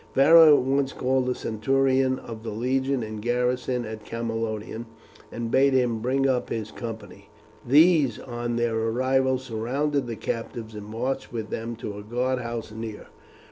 [0.15, 4.87] Varo at once called a centurion of the legion in garrison at Camalodunum,
[5.31, 7.29] and bade him bring up his company.
[7.63, 13.09] These on their arrival surrounded the captives and marched with them to a guardhouse near.